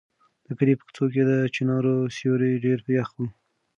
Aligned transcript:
د 0.45 0.47
کلي 0.57 0.73
په 0.77 0.83
کوڅو 0.87 1.05
کې 1.13 1.23
د 1.29 1.31
چنارونو 1.55 2.11
سیوري 2.15 2.51
ډېر 2.65 2.79
یخ 2.97 3.09
وو. 3.17 3.25